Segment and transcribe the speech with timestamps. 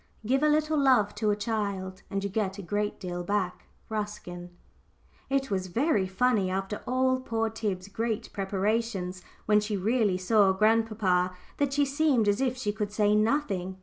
[0.25, 4.49] "Give a little love to a child, and you get a great deal back." RUSKIN.
[5.29, 11.35] It was very funny, after all poor Tib's great preparations, when she really saw grandpapa
[11.57, 13.77] that she seemed as if she could say nothing.